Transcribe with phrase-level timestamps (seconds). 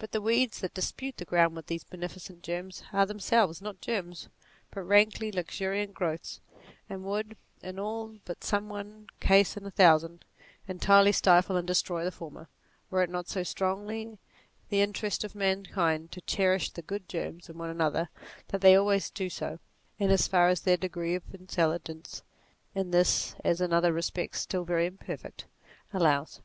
[0.00, 4.28] But the weeds that dispute the ground with these beneficent germs, are themselves not germs
[4.72, 6.40] but rankly luxuriant growths,
[6.90, 10.24] and would, in all but some one case in a thousand,
[10.66, 12.48] entirely stifle and destroy the former,
[12.90, 14.18] were it not so strongly
[14.68, 18.08] the interest of man kind to cherish the good germs in one another,
[18.48, 19.60] that they always do so,
[19.96, 22.24] in as far as their degree of intelligence
[22.74, 25.44] (in this as in other respects still very imperfect)
[25.92, 26.40] allows.